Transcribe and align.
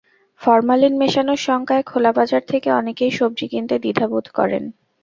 Formalin 0.41 0.93
মেশানোর 0.97 1.39
শঙ্কায় 1.39 1.83
খোলা 1.83 2.11
বাজার 2.11 2.43
থেকে 2.47 2.69
অনেকেই 2.71 3.11
সবজি 3.11 3.45
কিনতে 3.51 3.75
দ্বিধা 3.79 4.05
বোধ 4.11 4.25
করেন। 4.37 4.63